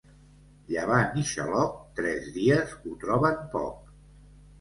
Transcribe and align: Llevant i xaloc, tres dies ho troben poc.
Llevant 0.69 1.19
i 1.23 1.25
xaloc, 1.31 1.75
tres 1.99 2.31
dies 2.39 2.73
ho 2.79 2.95
troben 3.05 3.37
poc. 3.53 3.93